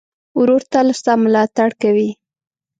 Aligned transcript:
ورور 0.39 0.61
تل 0.71 0.87
ستا 0.99 1.13
ملاتړ 1.23 1.69
کوي. 1.81 2.09